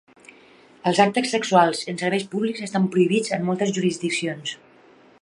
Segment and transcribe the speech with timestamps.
[0.91, 4.61] Els actes sexuals en serveis públics estan prohibits en moltes jurisdiccions.